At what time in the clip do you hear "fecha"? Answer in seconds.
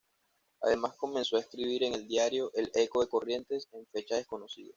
3.93-4.15